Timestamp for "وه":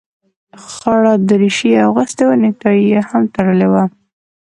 2.27-2.35, 3.73-3.83